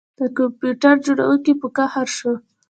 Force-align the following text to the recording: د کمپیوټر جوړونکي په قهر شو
د 0.19 0.21
کمپیوټر 0.37 0.95
جوړونکي 1.05 1.51
په 1.61 1.67
قهر 1.77 2.07
شو 2.17 2.33